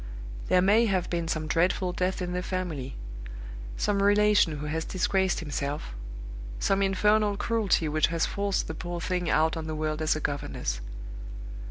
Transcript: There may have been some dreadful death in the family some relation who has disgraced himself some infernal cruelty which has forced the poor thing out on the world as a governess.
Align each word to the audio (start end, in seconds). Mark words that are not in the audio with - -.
There 0.47 0.63
may 0.63 0.87
have 0.87 1.11
been 1.11 1.27
some 1.27 1.45
dreadful 1.45 1.91
death 1.93 2.23
in 2.23 2.33
the 2.33 2.41
family 2.41 2.95
some 3.77 4.01
relation 4.01 4.57
who 4.57 4.65
has 4.65 4.83
disgraced 4.83 5.41
himself 5.41 5.93
some 6.57 6.81
infernal 6.81 7.37
cruelty 7.37 7.87
which 7.87 8.07
has 8.07 8.25
forced 8.25 8.65
the 8.67 8.73
poor 8.73 8.99
thing 8.99 9.29
out 9.29 9.55
on 9.55 9.67
the 9.67 9.75
world 9.75 10.01
as 10.01 10.15
a 10.15 10.19
governess. 10.19 10.81